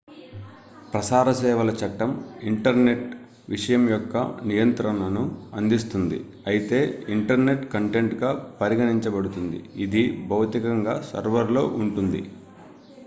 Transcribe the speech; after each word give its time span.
ప్రసార 0.93 1.31
సేవల 1.31 1.69
చట్టం 1.71 2.11
ఇంటర్నెట్ 2.43 3.03
విషయం 3.49 3.89
యొక్క 3.89 4.15
నియంత్రణను 4.43 5.23
అందిస్తుంది 5.53 6.17
అయితే 6.47 6.79
ఇంటర్నెట్ 7.09 7.73
కంటెంట్ 7.73 8.15
గా 8.15 8.31
పరిగణించబడుతుంది 8.61 9.59
ఇది 9.77 10.03
భౌతికంగా 10.27 10.95
సర్వర్ 11.11 11.51
లో 11.51 11.65
ఉంటుంది 11.79 12.23